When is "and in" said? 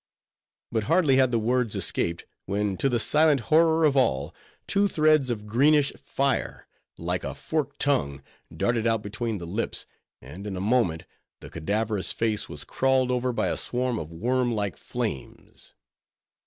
10.19-10.57